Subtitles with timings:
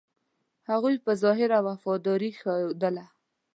[0.69, 3.05] هغوی په ظاهره وفاداري ښودله.